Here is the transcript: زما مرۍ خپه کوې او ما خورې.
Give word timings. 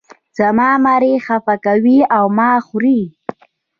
زما 0.37 0.69
مرۍ 0.85 1.15
خپه 1.25 1.55
کوې 1.65 1.99
او 2.15 2.25
ما 2.37 2.51
خورې. 2.67 2.99